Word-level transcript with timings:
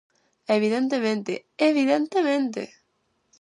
Evidentemente, 0.55 1.33
¡evidentemente! 1.67 2.61